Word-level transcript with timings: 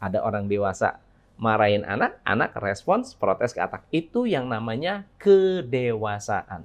Ada 0.00 0.24
orang 0.24 0.48
dewasa 0.48 0.98
marahin 1.40 1.84
anak, 1.84 2.20
anak 2.24 2.56
respons 2.60 3.16
protes 3.16 3.56
ke 3.56 3.60
atak. 3.60 3.84
Itu 3.92 4.28
yang 4.28 4.48
namanya 4.48 5.08
kedewasaan. 5.16 6.64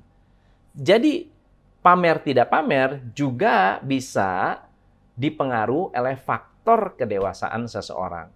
Jadi 0.76 1.32
pamer 1.80 2.20
tidak 2.24 2.52
pamer 2.52 3.00
juga 3.16 3.80
bisa 3.80 4.60
dipengaruhi 5.16 5.96
oleh 5.96 6.20
faktor 6.20 7.00
kedewasaan 7.00 7.70
seseorang. 7.72 8.28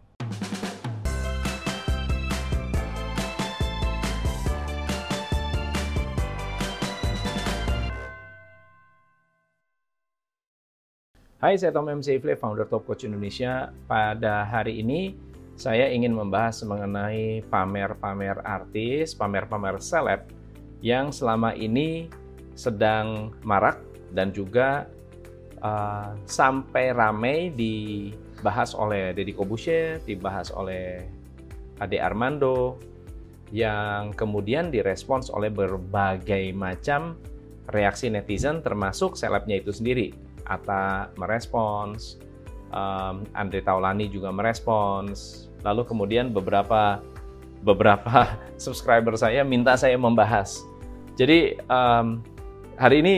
Hai, 11.39 11.55
saya 11.55 11.71
Tom 11.71 11.87
M. 11.87 12.03
Seifle, 12.03 12.35
founder 12.35 12.67
Top 12.67 12.83
Coach 12.83 13.07
Indonesia. 13.07 13.71
Pada 13.87 14.43
hari 14.43 14.83
ini, 14.83 15.15
saya 15.55 15.87
ingin 15.87 16.11
membahas 16.11 16.59
mengenai 16.67 17.47
pamer-pamer 17.47 18.43
artis, 18.43 19.15
pamer-pamer 19.15 19.79
seleb 19.79 20.27
yang 20.83 21.15
selama 21.15 21.55
ini 21.55 22.11
sedang 22.59 23.31
marak 23.47 23.79
dan 24.11 24.35
juga 24.35 24.91
uh, 25.63 26.11
sampai 26.27 26.91
ramai 26.91 27.55
dibahas 27.55 28.75
oleh 28.75 29.15
Deddy 29.15 29.31
Kobushe, 29.31 30.03
dibahas 30.03 30.51
oleh 30.51 31.07
Ade 31.79 32.03
Armando, 32.03 32.83
yang 33.55 34.11
kemudian 34.11 34.75
direspons 34.75 35.31
oleh 35.31 35.47
berbagai 35.47 36.51
macam 36.51 37.15
reaksi 37.71 38.11
netizen 38.11 38.59
termasuk 38.59 39.15
selebnya 39.15 39.63
itu 39.63 39.71
sendiri 39.71 40.11
Atta 40.49 41.13
merespons, 41.15 42.17
um, 42.73 43.25
Andre 43.37 43.61
Taulani 43.61 44.09
juga 44.09 44.33
merespons. 44.33 45.47
Lalu 45.61 45.85
kemudian 45.85 46.33
beberapa 46.33 46.99
beberapa 47.61 48.35
subscriber 48.63 49.13
saya 49.15 49.45
minta 49.45 49.77
saya 49.77 49.95
membahas. 49.95 50.65
Jadi 51.19 51.59
um, 51.67 52.23
hari 52.79 53.03
ini 53.03 53.15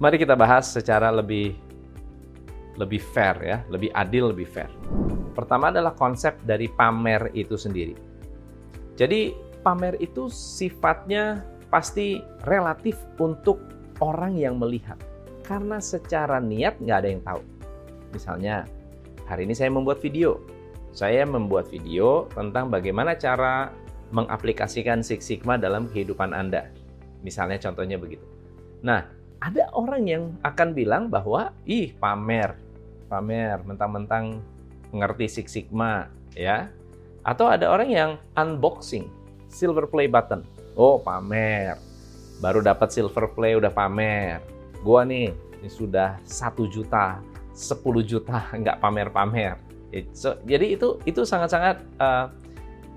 mari 0.00 0.16
kita 0.18 0.34
bahas 0.34 0.72
secara 0.72 1.12
lebih 1.12 1.54
lebih 2.80 3.04
fair 3.12 3.36
ya, 3.44 3.58
lebih 3.68 3.92
adil, 3.92 4.32
lebih 4.32 4.48
fair. 4.48 4.72
Pertama 5.36 5.68
adalah 5.68 5.92
konsep 5.92 6.40
dari 6.44 6.68
pamer 6.72 7.32
itu 7.36 7.56
sendiri. 7.56 7.92
Jadi 8.96 9.32
pamer 9.60 10.00
itu 10.00 10.28
sifatnya 10.32 11.44
pasti 11.68 12.20
relatif 12.44 12.96
untuk 13.16 13.60
orang 14.00 14.36
yang 14.36 14.60
melihat 14.60 15.00
karena 15.42 15.82
secara 15.82 16.38
niat 16.38 16.78
nggak 16.78 16.98
ada 17.02 17.08
yang 17.10 17.22
tahu. 17.26 17.42
Misalnya, 18.14 18.64
hari 19.26 19.44
ini 19.44 19.54
saya 19.58 19.68
membuat 19.68 19.98
video. 19.98 20.38
Saya 20.92 21.24
membuat 21.24 21.68
video 21.72 22.28
tentang 22.32 22.68
bagaimana 22.68 23.16
cara 23.16 23.72
mengaplikasikan 24.12 25.00
Six 25.00 25.24
Sigma 25.24 25.56
dalam 25.56 25.88
kehidupan 25.88 26.36
Anda. 26.36 26.68
Misalnya 27.24 27.56
contohnya 27.58 27.96
begitu. 27.96 28.24
Nah, 28.84 29.08
ada 29.40 29.72
orang 29.72 30.04
yang 30.04 30.22
akan 30.44 30.76
bilang 30.76 31.08
bahwa, 31.08 31.50
ih 31.64 31.96
pamer, 31.96 32.54
pamer, 33.08 33.64
mentang-mentang 33.64 34.44
mengerti 34.92 35.40
Six 35.40 35.48
Sigma, 35.48 36.12
ya. 36.36 36.68
Atau 37.24 37.48
ada 37.48 37.72
orang 37.72 37.88
yang 37.88 38.10
unboxing, 38.36 39.08
silver 39.48 39.88
play 39.88 40.06
button. 40.06 40.44
Oh, 40.76 41.00
pamer. 41.00 41.80
Baru 42.44 42.60
dapat 42.60 42.92
silver 42.92 43.32
play 43.32 43.56
udah 43.56 43.72
pamer 43.72 44.52
gua 44.82 45.06
nih 45.06 45.30
ini 45.62 45.70
sudah 45.70 46.18
satu 46.26 46.66
juta, 46.66 47.22
10 47.54 48.02
juta 48.02 48.50
nggak 48.60 48.82
pamer-pamer. 48.82 49.56
So, 50.10 50.34
jadi 50.42 50.74
itu 50.74 50.98
itu 51.06 51.22
sangat-sangat 51.22 51.84
uh, 52.02 52.26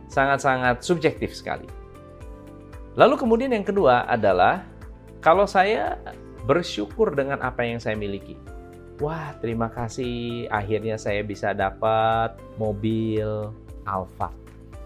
sangat-sangat 0.09 0.81
subjektif 0.81 1.37
sekali. 1.37 1.69
Lalu 2.97 3.19
kemudian 3.19 3.51
yang 3.53 3.67
kedua 3.67 4.07
adalah 4.09 4.65
kalau 5.19 5.45
saya 5.45 5.99
bersyukur 6.47 7.11
dengan 7.13 7.43
apa 7.43 7.67
yang 7.67 7.77
saya 7.77 7.93
miliki. 7.99 8.39
Wah, 9.03 9.35
terima 9.43 9.67
kasih 9.67 10.47
akhirnya 10.47 10.95
saya 10.95 11.19
bisa 11.19 11.51
dapat 11.51 12.39
mobil 12.55 13.51
Alfa. 13.83 14.31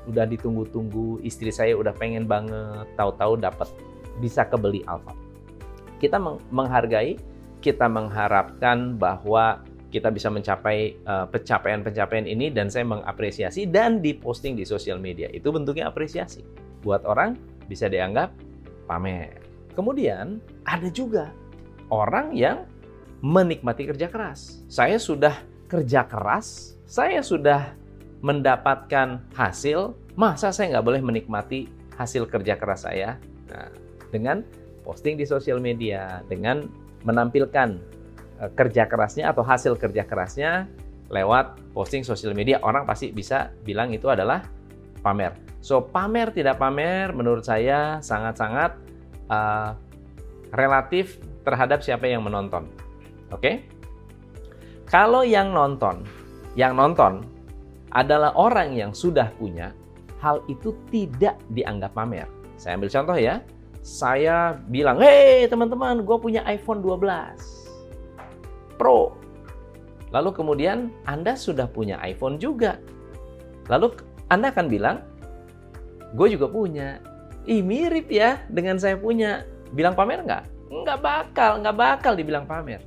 Udah 0.09 0.25
ditunggu-tunggu, 0.25 1.21
istri 1.21 1.53
saya 1.53 1.77
udah 1.77 1.93
pengen 1.93 2.25
banget, 2.25 2.89
tahu-tahu 2.97 3.37
dapat 3.37 3.69
bisa 4.17 4.49
kebeli 4.49 4.81
Alfa 4.89 5.28
kita 5.99 6.17
menghargai, 6.49 7.19
kita 7.59 7.85
mengharapkan 7.91 8.95
bahwa 8.95 9.61
kita 9.89 10.13
bisa 10.13 10.29
mencapai 10.29 10.95
uh, 11.09 11.25
pencapaian-pencapaian 11.33 12.29
ini 12.29 12.53
dan 12.53 12.69
saya 12.69 12.85
mengapresiasi 12.85 13.65
dan 13.65 13.99
diposting 13.99 14.53
di 14.53 14.63
sosial 14.63 15.01
media. 15.01 15.27
Itu 15.33 15.49
bentuknya 15.49 15.89
apresiasi. 15.89 16.45
Buat 16.85 17.03
orang 17.03 17.35
bisa 17.65 17.89
dianggap 17.89 18.31
pamer. 18.85 19.41
Kemudian 19.73 20.39
ada 20.63 20.87
juga 20.93 21.33
orang 21.89 22.31
yang 22.37 22.69
menikmati 23.25 23.89
kerja 23.89 24.07
keras. 24.07 24.63
Saya 24.69 25.01
sudah 25.01 25.41
kerja 25.67 26.05
keras, 26.05 26.77
saya 26.85 27.21
sudah 27.21 27.73
mendapatkan 28.21 29.21
hasil, 29.33 29.97
masa 30.13 30.53
saya 30.53 30.77
nggak 30.77 30.85
boleh 30.85 31.01
menikmati 31.01 31.67
hasil 31.97 32.29
kerja 32.29 32.55
keras 32.55 32.85
saya? 32.87 33.17
Nah, 33.49 33.69
dengan 34.13 34.45
posting 34.89 35.21
di 35.21 35.29
sosial 35.29 35.61
media 35.61 36.25
dengan 36.25 36.65
menampilkan 37.05 37.77
uh, 38.41 38.49
kerja 38.57 38.89
kerasnya 38.89 39.29
atau 39.29 39.45
hasil 39.45 39.77
kerja 39.77 40.01
kerasnya 40.09 40.65
lewat 41.13 41.61
posting 41.77 42.01
sosial 42.01 42.33
media 42.33 42.57
orang 42.65 42.89
pasti 42.89 43.13
bisa 43.13 43.53
bilang 43.61 43.93
itu 43.93 44.09
adalah 44.09 44.41
pamer. 45.05 45.37
So 45.61 45.85
pamer 45.85 46.33
tidak 46.33 46.57
pamer 46.57 47.13
menurut 47.13 47.45
saya 47.45 48.01
sangat-sangat 48.01 48.73
uh, 49.29 49.77
relatif 50.57 51.21
terhadap 51.45 51.85
siapa 51.85 52.09
yang 52.09 52.25
menonton. 52.25 52.65
Oke? 53.29 53.37
Okay? 53.37 53.55
Kalau 54.89 55.21
yang 55.21 55.53
nonton, 55.53 56.01
yang 56.57 56.73
nonton 56.73 57.21
adalah 57.93 58.33
orang 58.33 58.73
yang 58.73 58.89
sudah 58.89 59.29
punya, 59.37 59.69
hal 60.17 60.41
itu 60.49 60.73
tidak 60.89 61.37
dianggap 61.53 61.93
pamer. 61.93 62.25
Saya 62.57 62.73
ambil 62.81 62.89
contoh 62.89 63.17
ya 63.17 63.37
saya 63.79 64.59
bilang, 64.67 64.99
hei 64.99 65.47
teman-teman, 65.47 66.03
gue 66.03 66.17
punya 66.19 66.43
iPhone 66.45 66.83
12 66.83 68.75
Pro. 68.75 69.15
Lalu 70.09 70.29
kemudian 70.33 70.89
Anda 71.05 71.37
sudah 71.37 71.69
punya 71.69 72.01
iPhone 72.01 72.41
juga. 72.41 72.79
Lalu 73.69 73.93
Anda 74.31 74.49
akan 74.49 74.67
bilang, 74.67 74.97
gue 76.17 76.27
juga 76.33 76.49
punya. 76.49 77.03
Ih 77.45 77.61
mirip 77.61 78.09
ya 78.09 78.41
dengan 78.49 78.81
saya 78.81 78.97
punya. 78.97 79.45
Bilang 79.75 79.93
pamer 79.93 80.25
nggak? 80.25 80.43
Nggak 80.69 80.99
bakal, 81.01 81.51
nggak 81.61 81.77
bakal 81.77 82.13
dibilang 82.17 82.49
pamer. 82.49 82.81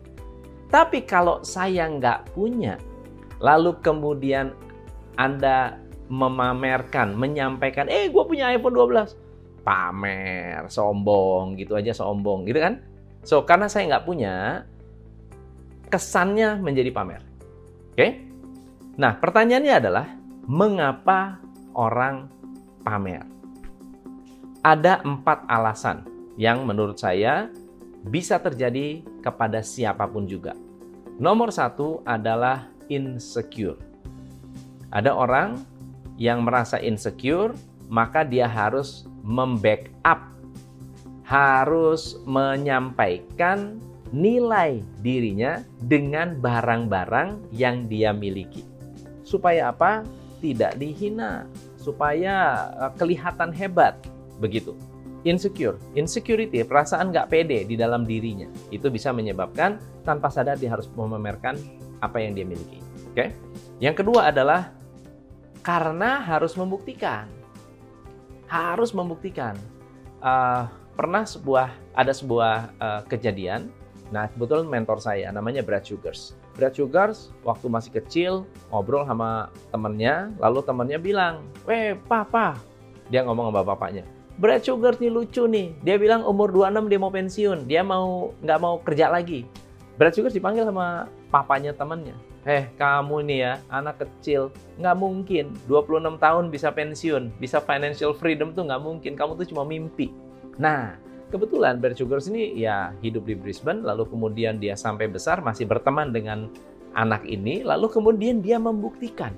Tapi 0.72 1.04
kalau 1.04 1.44
saya 1.44 1.86
nggak 1.86 2.32
punya, 2.32 2.80
lalu 3.38 3.76
kemudian 3.84 4.56
Anda 5.20 5.78
memamerkan, 6.10 7.14
menyampaikan, 7.14 7.86
eh 7.86 8.08
gue 8.10 8.24
punya 8.24 8.50
iPhone 8.50 8.74
12 8.74 9.21
pamer, 9.62 10.66
sombong, 10.66 11.54
gitu 11.58 11.78
aja 11.78 11.94
sombong, 11.94 12.46
gitu 12.46 12.58
kan? 12.58 12.82
So, 13.22 13.46
karena 13.46 13.70
saya 13.70 13.86
nggak 13.88 14.06
punya, 14.06 14.66
kesannya 15.88 16.58
menjadi 16.58 16.90
pamer. 16.90 17.22
Oke? 17.94 17.96
Okay? 17.96 18.10
Nah, 18.98 19.16
pertanyaannya 19.16 19.74
adalah, 19.78 20.06
mengapa 20.44 21.38
orang 21.72 22.26
pamer? 22.82 23.24
Ada 24.62 25.02
empat 25.02 25.46
alasan 25.50 26.06
yang 26.38 26.66
menurut 26.66 26.98
saya 26.98 27.50
bisa 28.02 28.38
terjadi 28.42 29.02
kepada 29.22 29.62
siapa 29.62 30.06
pun 30.10 30.26
juga. 30.26 30.58
Nomor 31.22 31.54
satu 31.54 32.02
adalah 32.02 32.66
insecure. 32.90 33.78
Ada 34.90 35.14
orang 35.14 35.62
yang 36.18 36.42
merasa 36.42 36.82
insecure, 36.82 37.54
maka 37.86 38.26
dia 38.26 38.50
harus 38.50 39.06
membackup, 39.22 40.30
harus 41.22 42.20
menyampaikan 42.28 43.80
nilai 44.12 44.84
dirinya 45.00 45.64
dengan 45.80 46.36
barang-barang 46.36 47.48
yang 47.54 47.88
dia 47.88 48.12
miliki. 48.12 48.60
Supaya 49.24 49.72
apa? 49.72 50.04
Tidak 50.44 50.76
dihina, 50.76 51.48
supaya 51.80 52.68
eh, 52.76 52.92
kelihatan 53.00 53.50
hebat. 53.56 53.96
Begitu. 54.38 54.76
Insecure, 55.22 55.78
insecurity, 55.94 56.66
perasaan 56.66 57.14
nggak 57.14 57.30
pede 57.30 57.62
di 57.62 57.78
dalam 57.78 58.02
dirinya. 58.02 58.50
Itu 58.74 58.90
bisa 58.90 59.14
menyebabkan 59.14 59.78
tanpa 60.02 60.28
sadar 60.34 60.58
dia 60.58 60.74
harus 60.74 60.90
memamerkan 60.98 61.54
apa 62.02 62.18
yang 62.18 62.34
dia 62.34 62.42
miliki. 62.42 62.82
Oke? 63.14 63.30
Yang 63.78 64.02
kedua 64.02 64.34
adalah 64.34 64.74
karena 65.62 66.18
harus 66.26 66.58
membuktikan 66.58 67.30
harus 68.52 68.92
membuktikan. 68.92 69.56
Uh, 70.20 70.68
pernah 70.92 71.24
sebuah 71.24 71.72
ada 71.96 72.12
sebuah 72.12 72.76
uh, 72.76 73.00
kejadian. 73.08 73.72
Nah, 74.12 74.28
kebetulan 74.28 74.68
mentor 74.68 75.00
saya 75.00 75.32
namanya 75.32 75.64
Brad 75.64 75.88
Sugars. 75.88 76.36
Brad 76.52 76.76
Sugars 76.76 77.32
waktu 77.48 77.66
masih 77.72 77.96
kecil 77.96 78.32
ngobrol 78.68 79.08
sama 79.08 79.48
temennya, 79.72 80.28
lalu 80.36 80.60
temennya 80.60 81.00
bilang, 81.00 81.34
"Weh, 81.64 81.96
papa." 81.96 82.60
Dia 83.08 83.24
ngomong 83.24 83.48
sama 83.48 83.64
bapaknya, 83.64 84.04
Brad 84.36 84.64
Sugars 84.64 85.00
nih 85.00 85.08
lucu 85.08 85.48
nih. 85.48 85.72
Dia 85.80 85.96
bilang 85.96 86.24
umur 86.28 86.52
26 86.52 86.92
dia 86.92 87.00
mau 87.00 87.12
pensiun, 87.12 87.58
dia 87.64 87.80
mau 87.80 88.36
nggak 88.44 88.58
mau 88.60 88.80
kerja 88.84 89.08
lagi. 89.08 89.48
Brad 89.96 90.12
Sugars 90.12 90.36
dipanggil 90.36 90.68
sama 90.68 91.08
papanya 91.32 91.72
temennya. 91.72 92.16
Eh, 92.42 92.66
kamu 92.74 93.22
nih 93.22 93.38
ya, 93.38 93.52
anak 93.70 94.02
kecil, 94.02 94.50
nggak 94.82 94.98
mungkin 94.98 95.54
26 95.70 96.18
tahun 96.18 96.44
bisa 96.50 96.74
pensiun, 96.74 97.30
bisa 97.38 97.62
financial 97.62 98.10
freedom 98.18 98.50
tuh 98.50 98.66
nggak 98.66 98.82
mungkin. 98.82 99.14
Kamu 99.14 99.38
tuh 99.38 99.46
cuma 99.46 99.62
mimpi. 99.62 100.10
Nah, 100.58 100.98
kebetulan 101.30 101.78
Brad 101.78 101.94
Sugars 101.94 102.26
ini 102.26 102.58
ya 102.58 102.90
hidup 102.98 103.30
di 103.30 103.38
Brisbane, 103.38 103.86
lalu 103.86 104.10
kemudian 104.10 104.58
dia 104.58 104.74
sampai 104.74 105.06
besar 105.06 105.38
masih 105.38 105.70
berteman 105.70 106.10
dengan 106.10 106.50
anak 106.98 107.22
ini, 107.30 107.62
lalu 107.62 107.86
kemudian 107.86 108.42
dia 108.42 108.58
membuktikan. 108.58 109.30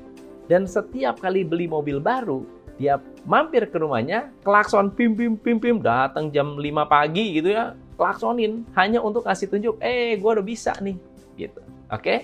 Dan 0.48 0.64
setiap 0.64 1.20
kali 1.20 1.44
beli 1.44 1.68
mobil 1.68 2.00
baru, 2.00 2.40
dia 2.80 2.96
mampir 3.28 3.68
ke 3.68 3.76
rumahnya, 3.76 4.32
klakson 4.48 4.88
pim 4.88 5.12
pim 5.12 5.36
pim 5.36 5.60
pim, 5.60 5.76
datang 5.76 6.32
jam 6.32 6.56
5 6.56 6.88
pagi 6.88 7.36
gitu 7.36 7.52
ya, 7.52 7.76
klaksonin 8.00 8.64
hanya 8.74 9.04
untuk 9.04 9.28
kasih 9.28 9.52
tunjuk, 9.52 9.76
eh 9.84 10.16
gue 10.16 10.30
udah 10.40 10.44
bisa 10.44 10.72
nih, 10.80 10.96
gitu. 11.36 11.60
Oke, 11.92 12.00
okay? 12.00 12.18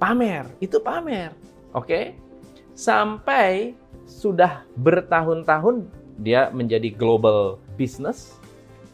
Pamer, 0.00 0.48
itu 0.58 0.80
pamer. 0.80 1.36
Oke, 1.70 1.84
okay? 1.86 2.04
sampai 2.74 3.76
sudah 4.08 4.66
bertahun-tahun 4.74 5.86
dia 6.18 6.50
menjadi 6.50 6.90
global 6.90 7.60
business, 7.78 8.40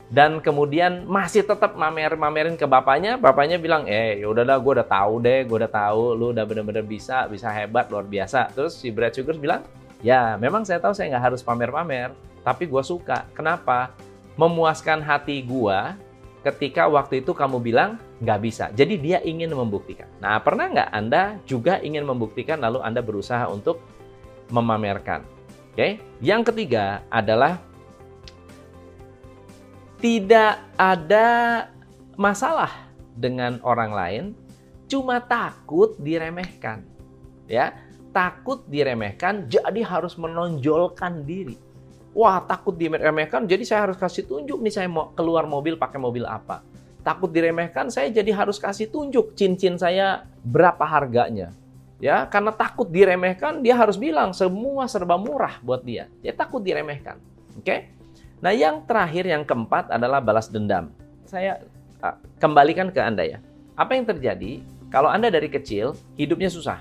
dan 0.07 0.39
kemudian 0.39 1.03
masih 1.03 1.43
tetap 1.43 1.75
mamer-mamerin 1.75 2.55
ke 2.55 2.63
bapaknya, 2.63 3.19
bapaknya 3.19 3.59
bilang, 3.59 3.91
eh 3.91 4.23
yaudah 4.23 4.47
dah 4.47 4.59
gue 4.63 4.73
udah 4.79 4.87
tahu 4.87 5.19
deh, 5.19 5.43
gue 5.43 5.57
udah 5.59 5.73
tahu, 5.73 6.15
lu 6.15 6.31
udah 6.31 6.47
bener-bener 6.47 6.87
bisa, 6.87 7.27
bisa 7.27 7.51
hebat, 7.51 7.91
luar 7.91 8.07
biasa. 8.07 8.55
Terus 8.55 8.79
si 8.79 8.95
Brad 8.95 9.11
Sugars 9.11 9.39
bilang, 9.41 9.67
ya 10.07 10.39
memang 10.39 10.63
saya 10.63 10.79
tahu 10.79 10.95
saya 10.95 11.11
nggak 11.17 11.35
harus 11.35 11.43
pamer-pamer, 11.43 12.15
tapi 12.47 12.71
gue 12.71 12.83
suka. 12.87 13.27
Kenapa? 13.35 13.91
Memuaskan 14.39 15.03
hati 15.03 15.43
gue 15.43 15.79
ketika 16.47 16.87
waktu 16.87 17.27
itu 17.27 17.35
kamu 17.35 17.59
bilang 17.59 17.99
nggak 18.23 18.41
bisa. 18.41 18.71
Jadi 18.71 19.03
dia 19.03 19.19
ingin 19.27 19.51
membuktikan. 19.51 20.07
Nah 20.23 20.39
pernah 20.39 20.71
nggak 20.71 20.91
Anda 20.95 21.43
juga 21.43 21.83
ingin 21.83 22.07
membuktikan 22.07 22.63
lalu 22.63 22.79
Anda 22.87 23.03
berusaha 23.03 23.51
untuk 23.51 23.83
memamerkan? 24.55 25.27
Oke, 25.75 25.99
yang 26.23 26.47
ketiga 26.47 27.03
adalah 27.11 27.59
tidak 29.99 30.63
ada 30.79 31.27
masalah 32.15 32.71
dengan 33.19 33.59
orang 33.67 33.93
lain, 33.93 34.25
cuma 34.87 35.19
takut 35.19 35.99
diremehkan. 35.99 36.87
Ya, 37.51 37.75
takut 38.15 38.65
diremehkan 38.71 39.51
jadi 39.51 39.83
harus 39.83 40.15
menonjolkan 40.17 41.27
diri. 41.27 41.59
Wah, 42.17 42.41
takut 42.41 42.73
diremehkan 42.73 43.45
jadi 43.45 43.61
saya 43.69 43.81
harus 43.85 44.01
kasih 44.01 44.25
tunjuk 44.25 44.57
nih 44.65 44.73
saya 44.73 44.89
mau 44.89 45.13
keluar 45.13 45.45
mobil 45.45 45.77
pakai 45.77 46.01
mobil 46.01 46.25
apa. 46.25 46.65
Takut 47.05 47.29
diremehkan 47.29 47.93
saya 47.93 48.09
jadi 48.09 48.33
harus 48.33 48.57
kasih 48.57 48.89
tunjuk 48.89 49.37
cincin 49.37 49.77
saya 49.77 50.25
berapa 50.41 50.81
harganya. 50.81 51.53
Ya, 52.01 52.25
karena 52.25 52.57
takut 52.57 52.89
diremehkan 52.89 53.61
dia 53.61 53.77
harus 53.77 54.01
bilang 54.01 54.33
semua 54.33 54.89
serba 54.89 55.21
murah 55.21 55.61
buat 55.61 55.85
dia. 55.85 56.09
Dia 56.25 56.33
takut 56.33 56.65
diremehkan. 56.65 57.21
Oke? 57.61 57.93
Nah, 58.41 58.53
yang 58.53 58.85
terakhir, 58.85 59.25
yang 59.25 59.45
keempat 59.45 59.89
adalah 59.93 60.21
balas 60.21 60.49
dendam. 60.49 60.93
Saya 61.25 61.61
uh, 62.05 62.17
kembalikan 62.37 62.93
ke 62.93 63.01
Anda 63.01 63.25
ya. 63.25 63.39
Apa 63.77 63.97
yang 63.97 64.09
terjadi 64.09 64.61
kalau 64.89 65.09
Anda 65.13 65.29
dari 65.29 65.49
kecil 65.53 65.97
hidupnya 66.17 66.49
susah? 66.49 66.81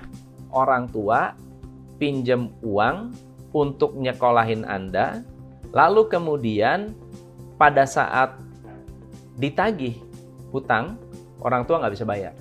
Orang 0.52 0.88
tua 0.88 1.36
pinjam 1.96 2.52
uang 2.60 3.12
untuk 3.54 3.94
nyekolahin 3.98 4.66
Anda, 4.66 5.22
lalu 5.70 6.08
kemudian 6.10 6.94
pada 7.60 7.84
saat 7.84 8.38
ditagih 9.36 10.00
hutang, 10.50 10.96
orang 11.42 11.68
tua 11.68 11.82
nggak 11.82 11.94
bisa 11.94 12.08
bayar. 12.08 12.32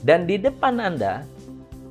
Dan 0.00 0.24
di 0.24 0.40
depan 0.40 0.80
Anda, 0.80 1.24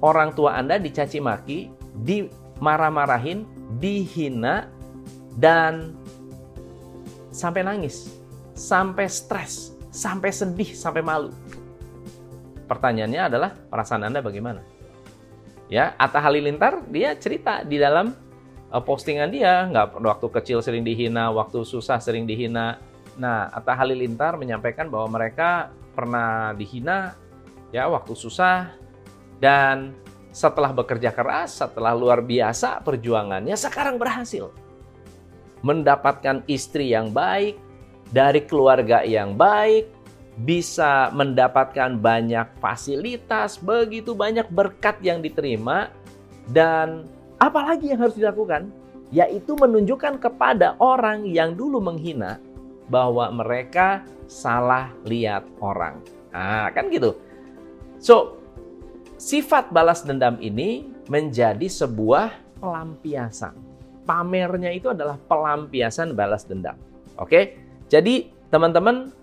orang 0.02 0.34
tua 0.34 0.58
Anda 0.58 0.82
dicaci 0.82 1.22
maki, 1.22 1.70
dimarah-marahin, 2.06 3.46
dihina, 3.78 4.70
dan 5.38 5.94
sampai 7.30 7.62
nangis, 7.64 8.10
sampai 8.58 9.06
stres, 9.08 9.74
sampai 9.94 10.34
sedih, 10.34 10.74
sampai 10.74 11.06
malu. 11.06 11.32
Pertanyaannya 12.66 13.22
adalah 13.26 13.52
perasaan 13.54 14.06
Anda 14.06 14.22
bagaimana? 14.22 14.62
Ya, 15.70 15.94
Atta 16.02 16.18
Halilintar 16.18 16.86
dia 16.90 17.14
cerita 17.14 17.62
di 17.62 17.78
dalam 17.78 18.14
uh, 18.74 18.82
postingan 18.82 19.30
dia, 19.30 19.68
nggak 19.70 20.02
waktu 20.02 20.28
kecil 20.30 20.60
sering 20.62 20.86
dihina, 20.86 21.30
waktu 21.34 21.62
susah 21.66 21.98
sering 22.02 22.26
dihina. 22.26 22.82
Nah, 23.20 23.52
Atta 23.52 23.76
Halilintar 23.76 24.40
menyampaikan 24.40 24.88
bahwa 24.88 25.20
mereka 25.20 25.74
pernah 25.92 26.56
dihina 26.56 27.20
ya 27.76 27.86
waktu 27.92 28.16
susah 28.16 28.72
dan 29.44 29.92
setelah 30.30 30.72
bekerja 30.72 31.12
keras, 31.12 31.60
setelah 31.60 31.92
luar 31.92 32.22
biasa 32.22 32.80
perjuangannya, 32.86 33.58
sekarang 33.58 33.98
berhasil 33.98 34.54
mendapatkan 35.66 36.46
istri 36.48 36.96
yang 36.96 37.12
baik, 37.12 37.60
dari 38.10 38.42
keluarga 38.48 39.04
yang 39.04 39.36
baik, 39.36 39.92
bisa 40.40 41.12
mendapatkan 41.12 42.00
banyak 42.00 42.48
fasilitas, 42.64 43.60
begitu 43.60 44.16
banyak 44.16 44.48
berkat 44.48 44.96
yang 45.04 45.20
diterima, 45.20 45.92
dan 46.48 47.06
apalagi 47.40 47.92
yang 47.96 48.04
harus 48.04 48.20
dilakukan? 48.20 48.70
Yaitu 49.10 49.58
menunjukkan 49.58 50.22
kepada 50.22 50.78
orang 50.78 51.26
yang 51.26 51.58
dulu 51.58 51.82
menghina 51.82 52.38
bahwa 52.94 53.34
mereka 53.34 54.06
salah 54.30 54.94
lihat 55.10 55.48
orang. 55.58 55.98
Ah, 56.30 56.70
kan 56.70 56.94
gitu. 56.94 57.18
So, 57.98 58.38
sifat 59.18 59.74
balas 59.74 60.06
dendam 60.06 60.38
ini 60.38 60.94
menjadi 61.10 61.66
sebuah 61.66 62.38
pelampiasan 62.62 63.70
pamernya 64.10 64.74
itu 64.74 64.90
adalah 64.90 65.22
pelampiasan 65.30 66.18
balas 66.18 66.42
dendam. 66.50 66.74
Oke, 67.22 67.62
jadi 67.94 68.26
teman-teman, 68.50 69.14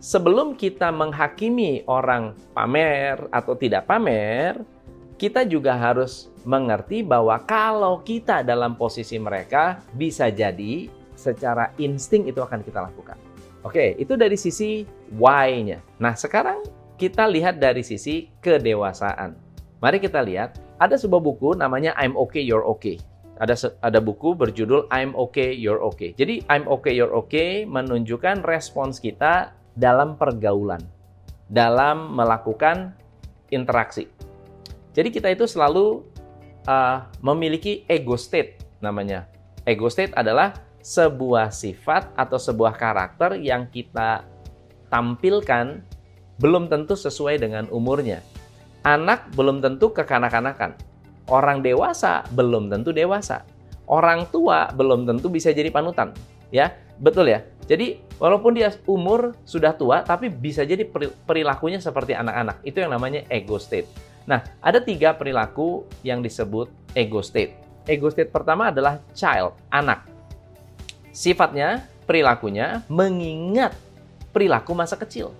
sebelum 0.00 0.56
kita 0.56 0.88
menghakimi 0.88 1.84
orang 1.84 2.32
pamer 2.56 3.20
atau 3.28 3.52
tidak 3.52 3.84
pamer, 3.84 4.56
kita 5.20 5.44
juga 5.44 5.76
harus 5.76 6.32
mengerti 6.48 7.04
bahwa 7.04 7.36
kalau 7.44 8.00
kita 8.00 8.40
dalam 8.40 8.72
posisi 8.72 9.20
mereka, 9.20 9.84
bisa 9.92 10.32
jadi 10.32 10.88
secara 11.12 11.76
insting 11.76 12.24
itu 12.32 12.40
akan 12.40 12.64
kita 12.64 12.80
lakukan. 12.88 13.20
Oke, 13.60 13.92
itu 14.00 14.16
dari 14.16 14.40
sisi 14.40 14.88
why-nya. 15.12 15.84
Nah, 16.00 16.16
sekarang 16.16 16.64
kita 16.96 17.28
lihat 17.28 17.60
dari 17.60 17.84
sisi 17.84 18.32
kedewasaan. 18.40 19.36
Mari 19.84 20.00
kita 20.00 20.24
lihat, 20.24 20.56
ada 20.80 20.96
sebuah 20.96 21.20
buku 21.20 21.52
namanya 21.60 21.92
I'm 22.00 22.16
Okay, 22.16 22.40
You're 22.40 22.64
Okay 22.80 22.96
ada 23.40 23.56
ada 23.80 24.04
buku 24.04 24.36
berjudul 24.36 24.92
I'm 24.92 25.16
Okay 25.16 25.56
You're 25.56 25.80
Okay. 25.96 26.12
Jadi 26.12 26.44
I'm 26.52 26.68
Okay 26.68 26.92
You're 26.92 27.16
Okay 27.24 27.64
menunjukkan 27.64 28.44
respons 28.44 29.00
kita 29.00 29.56
dalam 29.72 30.20
pergaulan, 30.20 30.84
dalam 31.48 32.12
melakukan 32.12 32.92
interaksi. 33.48 34.12
Jadi 34.96 35.08
kita 35.14 35.28
itu 35.30 35.46
selalu 35.46 36.02
uh, 36.66 37.06
memiliki 37.22 37.86
ego 37.86 38.18
state 38.18 38.60
namanya. 38.82 39.26
Ego 39.64 39.86
state 39.86 40.14
adalah 40.16 40.56
sebuah 40.80 41.52
sifat 41.52 42.16
atau 42.16 42.40
sebuah 42.40 42.74
karakter 42.74 43.36
yang 43.36 43.68
kita 43.68 44.24
tampilkan 44.88 45.84
belum 46.40 46.72
tentu 46.72 46.96
sesuai 46.96 47.38
dengan 47.38 47.68
umurnya. 47.68 48.24
Anak 48.80 49.28
belum 49.36 49.60
tentu 49.60 49.92
kekanak-kanakan 49.92 50.72
Orang 51.30 51.62
dewasa 51.62 52.26
belum 52.34 52.66
tentu 52.74 52.90
dewasa. 52.90 53.46
Orang 53.86 54.26
tua 54.34 54.66
belum 54.74 55.06
tentu 55.06 55.30
bisa 55.30 55.54
jadi 55.54 55.70
panutan. 55.70 56.10
Ya, 56.50 56.74
betul 56.98 57.30
ya. 57.30 57.46
Jadi 57.70 58.02
walaupun 58.18 58.58
dia 58.58 58.74
umur 58.90 59.38
sudah 59.46 59.70
tua, 59.78 60.02
tapi 60.02 60.26
bisa 60.26 60.66
jadi 60.66 60.82
perilakunya 61.22 61.78
seperti 61.78 62.18
anak-anak. 62.18 62.66
Itu 62.66 62.82
yang 62.82 62.90
namanya 62.90 63.22
ego 63.30 63.62
state. 63.62 63.86
Nah, 64.30 64.46
ada 64.62 64.78
tiga 64.78 65.10
perilaku 65.10 65.90
yang 66.06 66.22
disebut 66.22 66.70
ego 66.94 67.18
state. 67.18 67.58
Ego 67.90 68.06
state 68.06 68.30
pertama 68.30 68.70
adalah 68.70 69.02
child, 69.10 69.58
anak. 69.74 70.06
Sifatnya, 71.10 71.82
perilakunya 72.06 72.86
mengingat 72.86 73.74
perilaku 74.30 74.70
masa 74.70 74.94
kecil. 74.94 75.34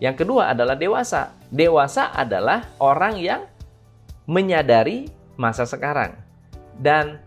Yang 0.00 0.24
kedua 0.24 0.56
adalah 0.56 0.80
dewasa. 0.80 1.36
Dewasa 1.52 2.08
adalah 2.16 2.64
orang 2.80 3.20
yang 3.20 3.44
menyadari 4.24 5.12
masa 5.36 5.68
sekarang. 5.68 6.16
Dan 6.80 7.20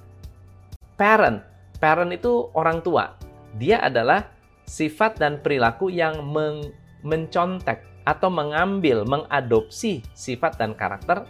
parent, 0.98 1.46
parent 1.78 2.10
itu 2.10 2.50
orang 2.58 2.82
tua. 2.82 3.14
Dia 3.54 3.86
adalah 3.86 4.26
sifat 4.66 5.22
dan 5.22 5.38
perilaku 5.38 5.94
yang 5.94 6.26
men 6.26 6.74
mencontek 7.06 7.86
atau 8.08 8.32
mengambil, 8.32 9.04
mengadopsi 9.04 10.00
sifat 10.16 10.56
dan 10.56 10.72
karakter 10.72 11.28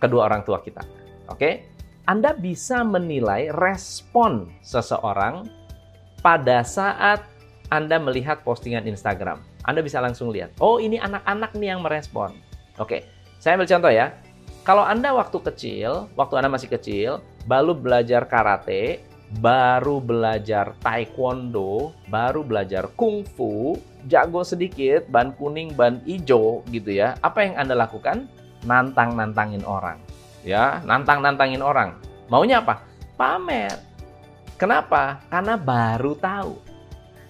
kedua 0.00 0.24
orang 0.32 0.40
tua 0.40 0.64
kita. 0.64 0.80
Oke? 1.28 1.68
Anda 2.08 2.32
bisa 2.32 2.82
menilai 2.82 3.52
respon 3.52 4.50
seseorang 4.64 5.46
pada 6.24 6.64
saat 6.64 7.22
Anda 7.68 8.00
melihat 8.00 8.40
postingan 8.42 8.88
Instagram. 8.88 9.44
Anda 9.62 9.84
bisa 9.84 10.02
langsung 10.02 10.34
lihat, 10.34 10.56
oh 10.58 10.82
ini 10.82 10.98
anak-anak 10.98 11.54
nih 11.54 11.76
yang 11.76 11.80
merespon. 11.84 12.34
Oke, 12.82 13.06
saya 13.38 13.54
ambil 13.54 13.70
contoh 13.70 13.92
ya. 13.92 14.10
Kalau 14.66 14.82
Anda 14.82 15.14
waktu 15.14 15.38
kecil, 15.38 16.10
waktu 16.18 16.34
Anda 16.42 16.50
masih 16.50 16.70
kecil, 16.72 17.22
baru 17.46 17.74
belajar 17.74 18.26
karate, 18.26 19.02
baru 19.40 20.02
belajar 20.02 20.76
taekwondo, 20.84 21.96
baru 22.12 22.44
belajar 22.44 22.92
kungfu, 22.92 23.80
jago 24.10 24.44
sedikit, 24.44 25.08
ban 25.08 25.32
kuning, 25.38 25.72
ban 25.72 26.04
hijau 26.04 26.60
gitu 26.68 26.92
ya. 26.92 27.16
Apa 27.24 27.48
yang 27.48 27.54
Anda 27.56 27.78
lakukan? 27.78 28.28
Nantang-nantangin 28.68 29.64
orang. 29.64 29.96
Ya, 30.44 30.82
nantang-nantangin 30.84 31.64
orang. 31.64 31.96
Maunya 32.28 32.60
apa? 32.60 32.84
Pamer. 33.16 33.72
Kenapa? 34.60 35.22
Karena 35.30 35.56
baru 35.56 36.12
tahu. 36.18 36.54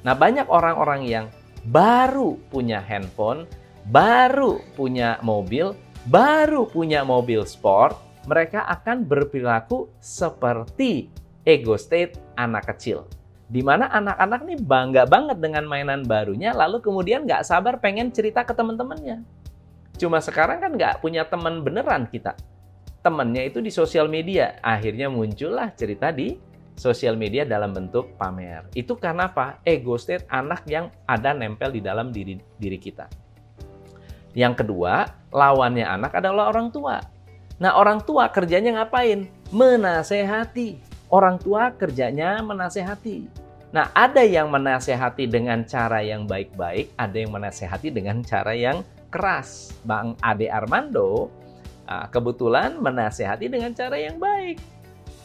Nah, 0.02 0.18
banyak 0.18 0.50
orang-orang 0.50 1.06
yang 1.06 1.26
baru 1.70 2.34
punya 2.50 2.82
handphone, 2.82 3.46
baru 3.86 4.58
punya 4.74 5.22
mobil, 5.22 5.78
baru 6.10 6.66
punya 6.66 7.06
mobil 7.06 7.46
sport, 7.46 7.94
mereka 8.26 8.66
akan 8.66 9.06
berperilaku 9.06 9.90
seperti 10.02 11.21
ego 11.42 11.74
state 11.78 12.18
anak 12.38 12.70
kecil. 12.74 13.06
Di 13.52 13.60
mana 13.60 13.90
anak-anak 13.92 14.40
nih 14.48 14.58
bangga 14.64 15.04
banget 15.04 15.36
dengan 15.36 15.68
mainan 15.68 16.08
barunya, 16.08 16.56
lalu 16.56 16.80
kemudian 16.80 17.28
nggak 17.28 17.44
sabar 17.44 17.76
pengen 17.76 18.08
cerita 18.08 18.48
ke 18.48 18.56
teman-temannya. 18.56 19.20
Cuma 20.00 20.24
sekarang 20.24 20.58
kan 20.62 20.72
nggak 20.72 21.04
punya 21.04 21.28
teman 21.28 21.60
beneran 21.60 22.08
kita. 22.08 22.32
Temennya 23.04 23.44
itu 23.44 23.60
di 23.60 23.68
sosial 23.68 24.08
media. 24.08 24.56
Akhirnya 24.64 25.12
muncullah 25.12 25.74
cerita 25.76 26.08
di 26.14 26.38
sosial 26.78 27.18
media 27.20 27.44
dalam 27.44 27.76
bentuk 27.76 28.16
pamer. 28.16 28.72
Itu 28.72 28.96
karena 28.96 29.28
apa? 29.28 29.60
Ego 29.68 30.00
state 30.00 30.24
anak 30.32 30.64
yang 30.64 30.88
ada 31.04 31.36
nempel 31.36 31.76
di 31.76 31.84
dalam 31.84 32.08
diri, 32.08 32.40
diri 32.56 32.78
kita. 32.80 33.10
Yang 34.32 34.64
kedua, 34.64 35.04
lawannya 35.28 35.84
anak 35.84 36.16
adalah 36.16 36.48
orang 36.48 36.72
tua. 36.72 36.96
Nah, 37.60 37.76
orang 37.76 38.00
tua 38.00 38.32
kerjanya 38.32 38.80
ngapain? 38.80 39.28
Menasehati. 39.52 40.91
Orang 41.12 41.36
tua 41.36 41.68
kerjanya 41.76 42.40
menasehati. 42.40 43.28
Nah, 43.68 43.92
ada 43.92 44.24
yang 44.24 44.48
menasehati 44.48 45.28
dengan 45.28 45.60
cara 45.68 46.00
yang 46.00 46.24
baik-baik, 46.24 46.96
ada 46.96 47.12
yang 47.12 47.36
menasehati 47.36 47.92
dengan 47.92 48.24
cara 48.24 48.56
yang 48.56 48.80
keras. 49.12 49.76
Bang 49.84 50.16
Ade 50.24 50.48
Armando 50.48 51.28
ah, 51.84 52.08
kebetulan 52.08 52.80
menasehati 52.80 53.52
dengan 53.52 53.76
cara 53.76 54.00
yang 54.00 54.16
baik, 54.16 54.56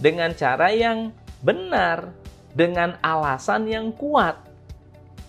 dengan 0.04 0.36
cara 0.36 0.76
yang 0.76 1.16
benar, 1.40 2.12
dengan 2.52 3.00
alasan 3.00 3.72
yang 3.72 3.96
kuat. 3.96 4.36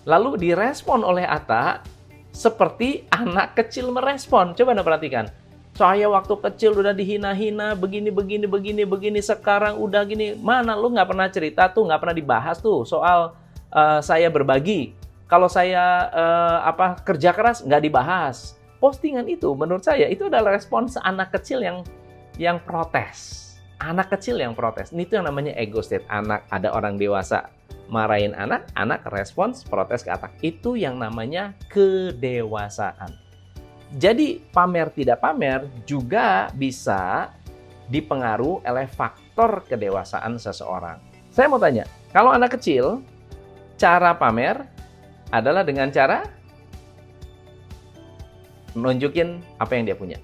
Lalu 0.03 0.43
direspon 0.43 1.07
oleh 1.07 1.23
Atta 1.23 1.79
seperti 2.35 3.07
anak 3.15 3.55
kecil 3.55 3.95
merespon. 3.95 4.51
Coba 4.59 4.75
Anda 4.75 4.83
perhatikan. 4.83 5.31
Saya 5.79 6.11
waktu 6.11 6.35
kecil 6.35 6.75
udah 6.75 6.91
dihina-hina, 6.91 7.71
begini, 7.71 8.11
begini, 8.11 8.43
begini, 8.43 8.83
begini. 8.83 9.23
Sekarang 9.23 9.79
udah 9.79 10.03
gini. 10.03 10.35
Mana 10.35 10.75
lu 10.75 10.91
nggak 10.91 11.07
pernah 11.07 11.31
cerita 11.31 11.71
tuh, 11.71 11.87
nggak 11.87 12.03
pernah 12.03 12.17
dibahas 12.19 12.59
tuh 12.59 12.83
soal 12.83 13.31
uh, 13.71 14.03
saya 14.03 14.27
berbagi. 14.27 14.91
Kalau 15.31 15.47
saya 15.47 16.11
uh, 16.11 16.67
apa 16.67 16.99
kerja 16.99 17.31
keras 17.31 17.63
nggak 17.63 17.79
dibahas. 17.79 18.59
Postingan 18.83 19.23
itu 19.31 19.55
menurut 19.55 19.79
saya 19.79 20.11
itu 20.11 20.27
adalah 20.27 20.51
respons 20.51 20.99
anak 20.99 21.31
kecil 21.39 21.63
yang 21.63 21.87
yang 22.35 22.59
protes. 22.59 23.47
Anak 23.79 24.11
kecil 24.11 24.35
yang 24.35 24.51
protes. 24.51 24.91
Ini 24.91 25.07
itu 25.07 25.15
yang 25.15 25.31
namanya 25.31 25.55
ego 25.55 25.79
state. 25.79 26.03
Anak 26.11 26.43
ada 26.51 26.75
orang 26.75 26.99
dewasa 26.99 27.55
marahin 27.87 28.35
anak, 28.35 28.67
anak 28.75 29.07
respons 29.15 29.63
protes 29.63 30.03
ke 30.03 30.11
atas. 30.11 30.35
Itu 30.43 30.75
yang 30.75 30.99
namanya 30.99 31.55
kedewasaan. 31.71 33.28
Jadi 33.97 34.37
pamer 34.53 34.93
tidak 34.93 35.17
pamer 35.17 35.65
juga 35.89 36.53
bisa 36.53 37.33
dipengaruhi 37.89 38.61
oleh 38.69 38.85
faktor 38.85 39.65
kedewasaan 39.65 40.37
seseorang. 40.37 41.01
Saya 41.33 41.49
mau 41.49 41.57
tanya, 41.57 41.89
kalau 42.13 42.29
anak 42.29 42.53
kecil, 42.57 43.01
cara 43.81 44.13
pamer 44.13 44.61
adalah 45.33 45.65
dengan 45.65 45.89
cara 45.89 46.21
menunjukin 48.77 49.41
apa 49.57 49.71
yang 49.73 49.89
dia 49.89 49.97
punya. 49.97 50.21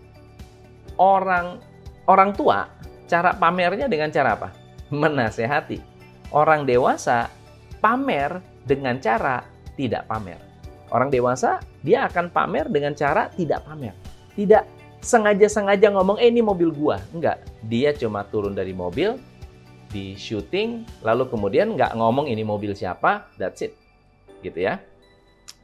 Orang 1.01 1.57
orang 2.05 2.37
tua, 2.37 2.69
cara 3.09 3.33
pamernya 3.33 3.89
dengan 3.89 4.13
cara 4.13 4.37
apa? 4.37 4.49
Menasehati. 4.93 5.81
Orang 6.29 6.69
dewasa 6.69 7.33
pamer 7.81 8.41
dengan 8.65 9.01
cara 9.01 9.41
tidak 9.73 10.05
pamer. 10.05 10.37
Orang 10.93 11.09
dewasa, 11.09 11.61
dia 11.81 12.05
akan 12.05 12.29
pamer 12.29 12.69
dengan 12.69 12.93
cara 12.93 13.29
tidak 13.33 13.65
pamer. 13.65 13.93
Tidak 14.37 14.63
sengaja-sengaja 15.01 15.93
ngomong, 15.93 16.17
eh 16.21 16.29
ini 16.29 16.41
mobil 16.41 16.69
gua. 16.73 17.01
Enggak, 17.13 17.41
dia 17.65 17.93
cuma 17.93 18.25
turun 18.25 18.53
dari 18.53 18.73
mobil, 18.73 19.17
di 19.89 20.17
syuting, 20.17 20.83
lalu 21.05 21.29
kemudian 21.29 21.73
nggak 21.77 21.95
ngomong 21.95 22.27
ini 22.27 22.43
mobil 22.43 22.73
siapa, 22.73 23.29
that's 23.37 23.61
it. 23.63 23.77
Gitu 24.41 24.65
ya. 24.65 24.81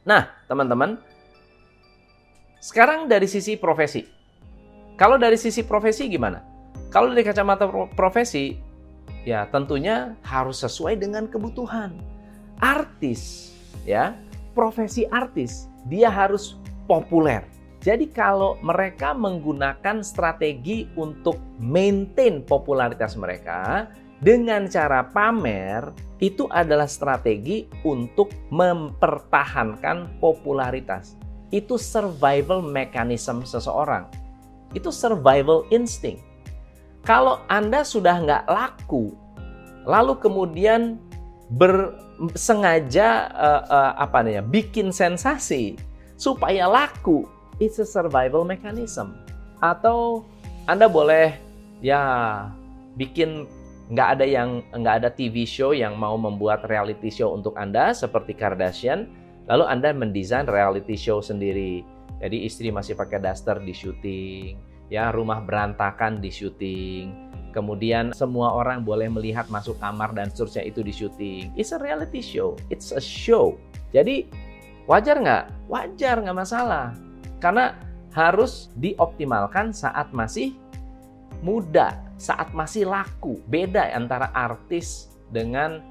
Nah, 0.02 0.30
teman-teman, 0.50 0.98
sekarang 2.62 3.10
dari 3.10 3.26
sisi 3.26 3.58
profesi. 3.58 4.06
Kalau 4.98 5.18
dari 5.18 5.34
sisi 5.34 5.66
profesi 5.66 6.06
gimana? 6.06 6.42
Kalau 6.90 7.10
dari 7.10 7.26
kacamata 7.26 7.66
profesi, 7.94 8.58
ya 9.26 9.46
tentunya 9.50 10.14
harus 10.22 10.62
sesuai 10.62 10.98
dengan 10.98 11.26
kebutuhan. 11.26 11.98
Artis, 12.62 13.50
ya, 13.82 14.14
profesi 14.54 15.08
artis, 15.10 15.68
dia 15.88 16.08
harus 16.12 16.60
populer. 16.86 17.44
Jadi 17.82 18.06
kalau 18.14 18.54
mereka 18.62 19.10
menggunakan 19.10 20.06
strategi 20.06 20.86
untuk 20.94 21.42
maintain 21.58 22.46
popularitas 22.46 23.18
mereka 23.18 23.90
dengan 24.22 24.70
cara 24.70 25.02
pamer, 25.10 25.90
itu 26.22 26.46
adalah 26.54 26.86
strategi 26.86 27.66
untuk 27.82 28.30
mempertahankan 28.54 30.22
popularitas. 30.22 31.18
Itu 31.50 31.74
survival 31.74 32.62
mechanism 32.62 33.42
seseorang. 33.42 34.06
Itu 34.70 34.94
survival 34.94 35.66
instinct. 35.74 36.22
Kalau 37.02 37.42
Anda 37.50 37.82
sudah 37.82 38.22
nggak 38.22 38.46
laku, 38.46 39.10
lalu 39.82 40.14
kemudian 40.22 41.02
bersengaja 41.52 43.28
uh, 43.36 43.62
uh, 43.68 43.92
apa 44.00 44.24
namanya 44.24 44.44
bikin 44.44 44.88
sensasi 44.88 45.76
supaya 46.16 46.64
laku. 46.68 47.28
It's 47.60 47.78
a 47.78 47.86
survival 47.86 48.42
mechanism. 48.42 49.14
Atau 49.60 50.26
anda 50.66 50.88
boleh 50.88 51.36
ya 51.84 52.00
bikin 52.96 53.46
nggak 53.92 54.08
ada 54.18 54.24
yang 54.24 54.64
nggak 54.72 55.04
ada 55.04 55.08
TV 55.12 55.44
show 55.44 55.76
yang 55.76 55.94
mau 56.00 56.16
membuat 56.16 56.64
reality 56.66 57.12
show 57.12 57.36
untuk 57.36 57.52
anda 57.60 57.92
seperti 57.92 58.32
Kardashian 58.32 59.10
lalu 59.50 59.68
anda 59.68 59.92
mendesain 59.92 60.48
reality 60.48 60.96
show 60.96 61.20
sendiri. 61.20 61.84
Jadi 62.22 62.46
istri 62.46 62.70
masih 62.70 62.94
pakai 62.94 63.18
daster 63.18 63.58
di 63.60 63.74
syuting 63.74 64.54
ya 64.88 65.10
rumah 65.10 65.42
berantakan 65.42 66.22
di 66.22 66.30
syuting 66.30 67.31
Kemudian 67.52 68.16
semua 68.16 68.56
orang 68.56 68.82
boleh 68.82 69.12
melihat 69.12 69.46
masuk 69.52 69.76
kamar 69.78 70.16
dan 70.16 70.32
seterusnya 70.32 70.64
itu 70.64 70.80
di 70.80 70.92
syuting. 70.92 71.44
It's 71.54 71.70
a 71.70 71.78
reality 71.78 72.24
show. 72.24 72.56
It's 72.72 72.90
a 72.96 73.00
show. 73.00 73.60
Jadi 73.92 74.26
wajar 74.88 75.20
nggak? 75.20 75.44
Wajar 75.68 76.24
nggak 76.24 76.38
masalah. 76.38 76.96
Karena 77.38 77.76
harus 78.16 78.72
dioptimalkan 78.80 79.72
saat 79.76 80.08
masih 80.16 80.56
muda, 81.44 82.00
saat 82.16 82.48
masih 82.56 82.88
laku. 82.88 83.40
Beda 83.52 83.92
antara 83.92 84.32
artis 84.32 85.12
dengan 85.28 85.84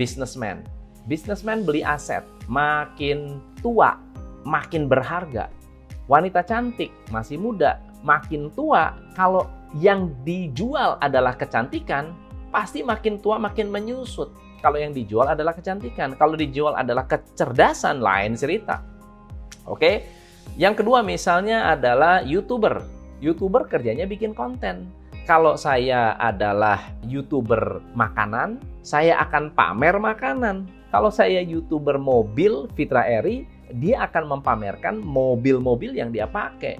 businessman. 0.00 0.64
Businessman 1.04 1.68
beli 1.68 1.84
aset, 1.84 2.24
makin 2.48 3.44
tua, 3.60 4.00
makin 4.48 4.88
berharga. 4.88 5.52
Wanita 6.08 6.44
cantik, 6.44 6.92
masih 7.12 7.36
muda, 7.36 7.80
makin 8.04 8.48
tua. 8.52 8.96
Kalau 9.16 9.48
yang 9.78 10.14
dijual 10.22 10.96
adalah 11.02 11.34
kecantikan, 11.34 12.14
pasti 12.54 12.86
makin 12.86 13.18
tua 13.18 13.42
makin 13.42 13.70
menyusut. 13.70 14.30
Kalau 14.62 14.78
yang 14.78 14.94
dijual 14.94 15.28
adalah 15.28 15.52
kecantikan, 15.52 16.14
kalau 16.16 16.38
dijual 16.38 16.72
adalah 16.78 17.04
kecerdasan, 17.04 18.00
lain 18.00 18.38
cerita. 18.38 18.80
Oke. 19.66 20.06
Yang 20.54 20.84
kedua 20.84 21.02
misalnya 21.02 21.74
adalah 21.74 22.22
YouTuber. 22.22 22.84
YouTuber 23.18 23.66
kerjanya 23.66 24.06
bikin 24.06 24.36
konten. 24.36 24.88
Kalau 25.24 25.56
saya 25.56 26.14
adalah 26.20 26.92
YouTuber 27.08 27.80
makanan, 27.96 28.60
saya 28.84 29.16
akan 29.24 29.56
pamer 29.56 29.96
makanan. 29.96 30.68
Kalau 30.92 31.08
saya 31.08 31.40
YouTuber 31.40 31.96
mobil, 31.96 32.68
Fitra 32.76 33.08
Eri, 33.08 33.48
dia 33.72 34.04
akan 34.04 34.38
mempamerkan 34.38 35.00
mobil-mobil 35.00 35.96
yang 35.96 36.12
dia 36.12 36.28
pakai. 36.28 36.76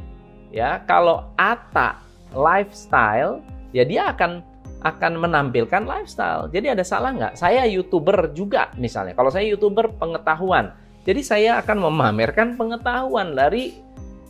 Ya, 0.52 0.84
kalau 0.86 1.34
Ata 1.34 2.03
lifestyle, 2.34 3.40
ya 3.70 3.86
dia 3.86 4.10
akan 4.10 4.42
akan 4.84 5.16
menampilkan 5.16 5.88
lifestyle. 5.88 6.46
Jadi 6.52 6.76
ada 6.76 6.84
salah 6.84 7.16
nggak? 7.16 7.34
Saya 7.40 7.64
youtuber 7.64 8.30
juga 8.36 8.68
misalnya. 8.76 9.16
Kalau 9.16 9.32
saya 9.32 9.48
youtuber 9.48 9.88
pengetahuan, 9.96 10.76
jadi 11.08 11.20
saya 11.24 11.50
akan 11.64 11.88
memamerkan 11.88 12.60
pengetahuan 12.60 13.32
dari 13.32 13.80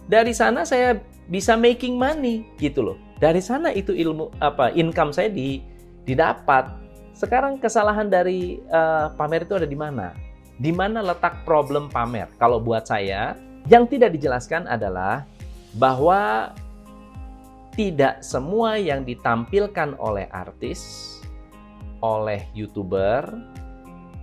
dari 0.06 0.30
sana 0.30 0.62
saya 0.62 0.94
bisa 1.26 1.58
making 1.58 1.98
money 1.98 2.46
gitu 2.62 2.86
loh. 2.86 2.96
Dari 3.18 3.42
sana 3.42 3.74
itu 3.74 3.90
ilmu 3.90 4.30
apa 4.38 4.70
income 4.74 5.10
saya 5.10 5.30
di 5.32 5.58
didapat. 6.06 6.70
Sekarang 7.14 7.58
kesalahan 7.58 8.10
dari 8.10 8.58
uh, 8.70 9.10
pamer 9.14 9.46
itu 9.46 9.54
ada 9.58 9.66
di 9.66 9.78
mana? 9.78 10.14
Di 10.58 10.70
mana 10.70 11.02
letak 11.02 11.42
problem 11.46 11.90
pamer? 11.90 12.30
Kalau 12.38 12.58
buat 12.58 12.86
saya, 12.86 13.38
yang 13.70 13.86
tidak 13.88 14.14
dijelaskan 14.14 14.66
adalah 14.66 15.22
bahwa 15.78 16.52
tidak 17.74 18.22
semua 18.22 18.78
yang 18.78 19.02
ditampilkan 19.02 19.98
oleh 19.98 20.30
artis, 20.30 21.14
oleh 21.98 22.46
youtuber 22.54 23.26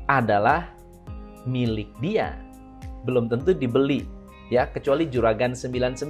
adalah 0.08 0.72
milik 1.44 1.92
dia. 2.00 2.40
Belum 3.04 3.28
tentu 3.28 3.52
dibeli, 3.52 4.08
ya 4.48 4.68
kecuali 4.72 5.08
Juragan 5.12 5.52
99. 5.52 6.08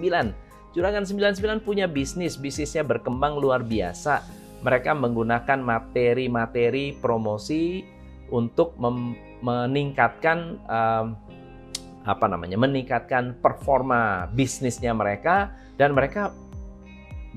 Juragan 0.72 1.04
99 1.04 1.68
punya 1.68 1.90
bisnis, 1.90 2.40
bisnisnya 2.40 2.86
berkembang 2.86 3.36
luar 3.42 3.66
biasa. 3.66 4.24
Mereka 4.62 4.94
menggunakan 4.94 5.60
materi-materi 5.60 6.96
promosi 6.96 7.82
untuk 8.30 8.78
meningkatkan 9.42 10.62
um, 10.70 11.06
apa 12.02 12.26
namanya 12.26 12.58
meningkatkan 12.58 13.38
performa 13.42 14.26
bisnisnya 14.34 14.94
mereka 14.94 15.54
dan 15.78 15.94
mereka 15.94 16.34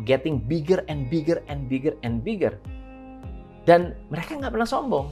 getting 0.02 0.42
bigger 0.42 0.82
and 0.90 1.06
bigger 1.06 1.38
and 1.46 1.70
bigger 1.70 1.94
and 2.02 2.26
bigger. 2.26 2.58
Dan 3.62 3.94
mereka 4.10 4.34
nggak 4.36 4.52
pernah 4.52 4.68
sombong, 4.68 5.06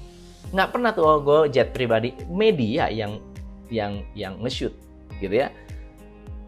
nggak 0.51 0.71
pernah 0.75 0.91
tuh 0.91 1.07
oh, 1.07 1.19
gue 1.23 1.55
jet 1.55 1.71
pribadi. 1.71 2.13
Media 2.27 2.91
yang 2.91 3.23
yang 3.71 4.03
yang 4.19 4.37
nge-shoot 4.43 4.75
gitu 5.23 5.47
ya. 5.47 5.49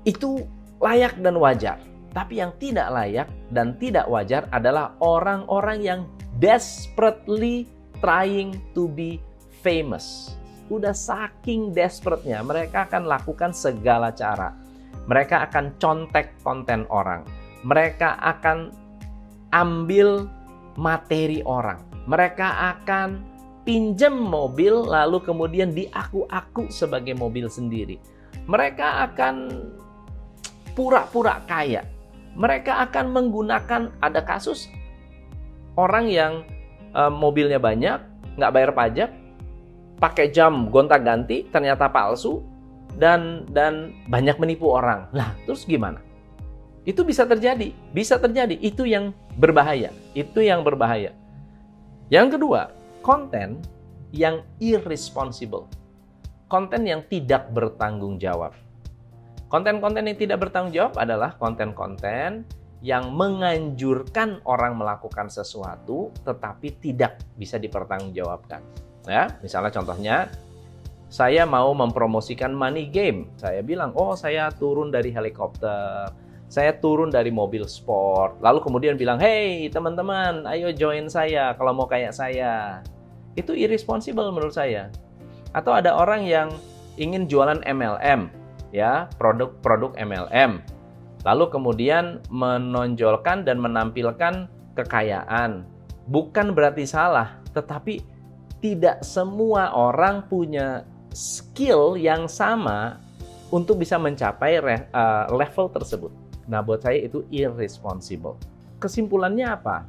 Itu 0.02 0.42
layak 0.82 1.22
dan 1.22 1.38
wajar. 1.38 1.78
Tapi 2.14 2.38
yang 2.38 2.54
tidak 2.62 2.90
layak 2.94 3.28
dan 3.50 3.74
tidak 3.78 4.06
wajar 4.06 4.46
adalah 4.54 4.94
orang-orang 5.02 5.78
yang 5.82 6.00
desperately 6.38 7.66
trying 7.98 8.58
to 8.76 8.86
be 8.90 9.18
famous. 9.64 10.36
Udah 10.70 10.94
saking 10.94 11.74
desperate-nya, 11.74 12.40
mereka 12.46 12.86
akan 12.86 13.10
lakukan 13.10 13.50
segala 13.50 14.14
cara. 14.14 14.54
Mereka 15.04 15.50
akan 15.50 15.76
contek 15.76 16.38
konten 16.40 16.88
orang 16.88 17.43
mereka 17.64 18.20
akan 18.20 18.70
ambil 19.50 20.28
materi 20.76 21.40
orang. 21.48 21.80
Mereka 22.04 22.76
akan 22.76 23.24
pinjam 23.64 24.12
mobil 24.12 24.76
lalu 24.84 25.24
kemudian 25.24 25.72
diaku-aku 25.72 26.68
sebagai 26.68 27.16
mobil 27.16 27.48
sendiri. 27.48 27.96
Mereka 28.44 29.08
akan 29.10 29.34
pura-pura 30.76 31.40
kaya. 31.48 31.88
Mereka 32.36 32.90
akan 32.90 33.14
menggunakan 33.14 33.82
ada 34.02 34.20
kasus 34.20 34.68
orang 35.78 36.10
yang 36.10 36.32
uh, 36.94 37.10
mobilnya 37.10 37.62
banyak, 37.62 37.98
nggak 38.38 38.52
bayar 38.54 38.70
pajak, 38.74 39.10
pakai 40.02 40.30
jam 40.34 40.70
gonta-ganti, 40.70 41.46
ternyata 41.50 41.90
palsu 41.90 42.42
dan 42.98 43.46
dan 43.50 43.94
banyak 44.10 44.38
menipu 44.38 44.70
orang. 44.70 45.10
Nah, 45.14 45.34
terus 45.46 45.66
gimana? 45.66 46.02
Itu 46.84 47.00
bisa 47.02 47.24
terjadi, 47.24 47.72
bisa 47.96 48.20
terjadi. 48.20 48.60
Itu 48.60 48.84
yang 48.84 49.16
berbahaya. 49.40 49.88
Itu 50.12 50.44
yang 50.44 50.60
berbahaya. 50.60 51.16
Yang 52.12 52.36
kedua, 52.36 52.68
konten 53.00 53.64
yang 54.12 54.44
irresponsible. 54.60 55.64
Konten 56.46 56.84
yang 56.84 57.00
tidak 57.08 57.48
bertanggung 57.50 58.20
jawab. 58.20 58.52
Konten-konten 59.48 60.04
yang 60.04 60.18
tidak 60.20 60.44
bertanggung 60.44 60.76
jawab 60.76 60.94
adalah 61.00 61.34
konten-konten 61.40 62.44
yang 62.84 63.16
menganjurkan 63.16 64.44
orang 64.44 64.76
melakukan 64.76 65.32
sesuatu 65.32 66.12
tetapi 66.20 66.76
tidak 66.84 67.16
bisa 67.40 67.56
dipertanggungjawabkan. 67.56 68.60
Ya, 69.08 69.32
misalnya 69.40 69.72
contohnya 69.72 70.16
saya 71.08 71.48
mau 71.48 71.72
mempromosikan 71.72 72.52
money 72.52 72.92
game. 72.92 73.32
Saya 73.40 73.64
bilang, 73.64 73.96
"Oh, 73.96 74.12
saya 74.12 74.52
turun 74.52 74.92
dari 74.92 75.14
helikopter." 75.16 76.23
Saya 76.48 76.76
turun 76.78 77.10
dari 77.10 77.34
mobil 77.34 77.66
sport, 77.66 78.38
lalu 78.38 78.62
kemudian 78.62 78.94
bilang, 78.94 79.18
hey 79.18 79.66
teman-teman, 79.72 80.46
ayo 80.50 80.70
join 80.70 81.10
saya 81.10 81.56
kalau 81.58 81.74
mau 81.74 81.88
kayak 81.88 82.14
saya. 82.14 82.84
Itu 83.34 83.50
irresponsible 83.56 84.30
menurut 84.30 84.54
saya. 84.54 84.94
Atau 85.50 85.74
ada 85.74 85.98
orang 85.98 86.22
yang 86.22 86.54
ingin 86.94 87.26
jualan 87.26 87.58
MLM, 87.66 88.30
ya 88.70 89.10
produk-produk 89.18 89.98
MLM, 89.98 90.62
lalu 91.26 91.44
kemudian 91.50 92.22
menonjolkan 92.30 93.42
dan 93.42 93.58
menampilkan 93.58 94.46
kekayaan. 94.78 95.66
Bukan 96.06 96.52
berarti 96.52 96.84
salah, 96.84 97.40
tetapi 97.56 98.04
tidak 98.60 99.02
semua 99.02 99.72
orang 99.72 100.24
punya 100.28 100.84
skill 101.14 102.00
yang 102.00 102.26
sama 102.26 102.98
untuk 103.54 103.78
bisa 103.80 104.00
mencapai 104.00 104.58
uh, 104.90 105.30
level 105.30 105.70
tersebut. 105.70 106.23
Nah, 106.44 106.60
buat 106.60 106.84
saya 106.84 107.00
itu 107.00 107.24
irresponsible. 107.32 108.36
Kesimpulannya 108.80 109.48
apa? 109.48 109.88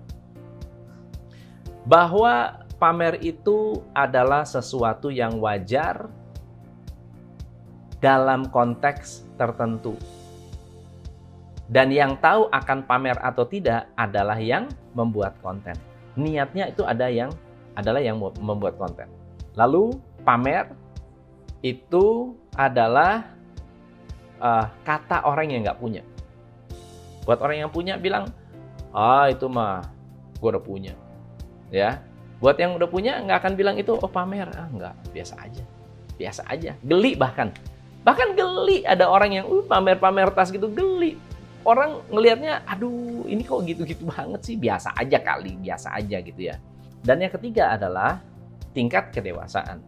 Bahwa 1.83 2.65
pamer 2.79 3.19
itu 3.23 3.83
adalah 3.91 4.47
sesuatu 4.47 5.11
yang 5.11 5.39
wajar 5.39 6.07
dalam 7.99 8.47
konteks 8.47 9.25
tertentu. 9.35 9.97
Dan 11.65 11.89
yang 11.89 12.13
tahu 12.21 12.45
akan 12.53 12.85
pamer 12.85 13.17
atau 13.25 13.41
tidak 13.49 13.89
adalah 13.97 14.37
yang 14.37 14.69
membuat 14.93 15.33
konten. 15.41 15.73
Niatnya 16.13 16.69
itu 16.69 16.85
ada 16.85 17.09
yang 17.09 17.33
adalah 17.73 17.99
yang 17.99 18.21
membuat 18.21 18.77
konten. 18.77 19.09
Lalu 19.57 19.97
pamer 20.21 20.69
itu 21.65 22.37
adalah 22.53 23.25
uh, 24.37 24.69
kata 24.85 25.25
orang 25.25 25.49
yang 25.49 25.61
nggak 25.65 25.81
punya. 25.81 26.05
Buat 27.25 27.41
orang 27.41 27.65
yang 27.65 27.71
punya 27.73 27.97
bilang, 27.97 28.29
ah 28.93 29.27
itu 29.27 29.49
mah 29.49 29.83
gue 30.37 30.49
udah 30.53 30.63
punya. 30.63 30.93
Ya, 31.73 32.05
buat 32.37 32.55
yang 32.61 32.77
udah 32.77 32.85
punya 32.85 33.17
nggak 33.25 33.41
akan 33.41 33.53
bilang 33.57 33.75
itu 33.81 33.97
oh 33.97 34.11
pamer, 34.11 34.45
ah 34.53 34.69
nggak, 34.69 35.11
biasa 35.11 35.33
aja, 35.41 35.63
biasa 36.15 36.41
aja, 36.45 36.77
geli 36.85 37.17
bahkan, 37.17 37.49
bahkan 38.05 38.37
geli 38.37 38.85
ada 38.85 39.09
orang 39.09 39.41
yang 39.41 39.45
uh, 39.49 39.65
pamer-pamer 39.65 40.29
tas 40.29 40.53
gitu 40.53 40.69
geli. 40.69 41.17
Orang 41.65 42.05
ngelihatnya, 42.13 42.61
aduh 42.69 43.25
ini 43.25 43.41
kok 43.41 43.65
gitu-gitu 43.65 44.05
banget 44.05 44.45
sih, 44.45 44.53
biasa 44.53 44.93
aja 44.93 45.17
kali, 45.17 45.57
biasa 45.57 45.97
aja 45.97 46.21
gitu 46.21 46.53
ya. 46.53 46.61
Dan 47.01 47.25
yang 47.25 47.33
ketiga 47.33 47.73
adalah 47.73 48.21
tingkat 48.77 49.09
kedewasaan. 49.09 49.81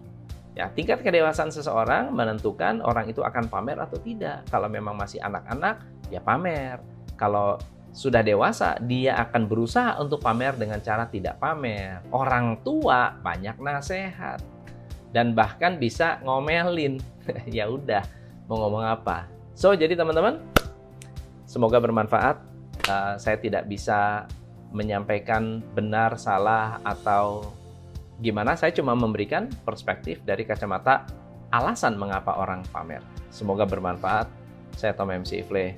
Ya, 0.58 0.74
tingkat 0.74 1.06
kedewasaan 1.06 1.54
seseorang 1.54 2.10
menentukan 2.10 2.82
orang 2.82 3.06
itu 3.06 3.22
akan 3.22 3.46
pamer 3.46 3.78
atau 3.78 4.02
tidak. 4.02 4.42
Kalau 4.50 4.66
memang 4.66 4.98
masih 4.98 5.22
anak-anak, 5.22 5.86
ya 6.10 6.18
pamer 6.18 6.97
kalau 7.18 7.58
sudah 7.98 8.22
dewasa, 8.22 8.78
dia 8.86 9.18
akan 9.18 9.50
berusaha 9.50 9.98
untuk 9.98 10.22
pamer 10.22 10.54
dengan 10.54 10.78
cara 10.86 11.10
tidak 11.10 11.42
pamer. 11.42 12.06
Orang 12.14 12.62
tua 12.62 13.18
banyak 13.26 13.58
nasihat 13.58 14.38
dan 15.10 15.34
bahkan 15.34 15.82
bisa 15.82 16.22
ngomelin. 16.22 17.02
ya 17.50 17.66
udah, 17.66 18.06
mau 18.46 18.62
ngomong 18.62 18.86
apa? 18.86 19.26
So, 19.58 19.74
jadi 19.74 19.98
teman-teman, 19.98 20.46
semoga 21.50 21.82
bermanfaat. 21.82 22.38
Uh, 22.86 23.18
saya 23.18 23.42
tidak 23.42 23.66
bisa 23.66 24.30
menyampaikan 24.70 25.66
benar, 25.74 26.22
salah, 26.22 26.78
atau 26.86 27.50
gimana. 28.22 28.54
Saya 28.54 28.70
cuma 28.78 28.94
memberikan 28.94 29.50
perspektif 29.66 30.22
dari 30.22 30.46
kacamata 30.46 31.10
alasan 31.50 31.98
mengapa 31.98 32.38
orang 32.38 32.62
pamer. 32.70 33.02
Semoga 33.34 33.66
bermanfaat. 33.66 34.30
Saya 34.78 34.94
Tom 34.94 35.10
MC 35.10 35.42
Ifle. 35.42 35.74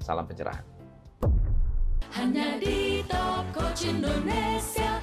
Salam 0.00 0.24
pencerahan 0.24 0.77
hanya 2.16 2.56
di 2.60 3.04
Toko 3.04 3.68
Indonesia. 3.84 5.02